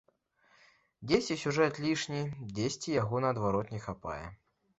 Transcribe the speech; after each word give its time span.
Дзесьці 1.11 1.37
сюжэт 1.41 1.73
лішні, 1.83 2.23
дзесьці 2.55 2.97
яго 3.01 3.23
наадварот 3.27 3.67
не 3.77 3.85
хапае. 3.87 4.21